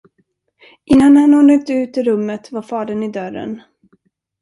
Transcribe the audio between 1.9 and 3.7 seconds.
ur rummet var fadern i dörren.